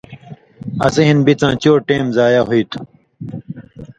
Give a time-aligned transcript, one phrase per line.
[0.85, 2.79] اسی ہِن بِڅاں چو ٹیم ضائع ہُوی تُھو